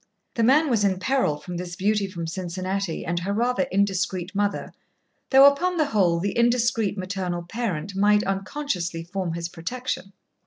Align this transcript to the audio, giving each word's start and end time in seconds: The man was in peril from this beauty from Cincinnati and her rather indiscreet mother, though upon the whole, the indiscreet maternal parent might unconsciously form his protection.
The 0.33 0.41
man 0.41 0.67
was 0.67 0.83
in 0.83 0.97
peril 0.97 1.37
from 1.37 1.57
this 1.57 1.75
beauty 1.75 2.07
from 2.07 2.25
Cincinnati 2.25 3.05
and 3.05 3.19
her 3.19 3.31
rather 3.33 3.67
indiscreet 3.71 4.33
mother, 4.33 4.73
though 5.29 5.45
upon 5.45 5.77
the 5.77 5.85
whole, 5.85 6.19
the 6.19 6.35
indiscreet 6.35 6.97
maternal 6.97 7.43
parent 7.43 7.95
might 7.95 8.23
unconsciously 8.23 9.03
form 9.03 9.33
his 9.33 9.47
protection. 9.47 10.13